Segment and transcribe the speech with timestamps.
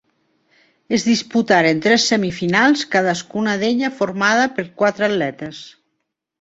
[0.97, 5.65] Es disputaren tres semifinals, cadascuna d'elles formada per quatre atletes.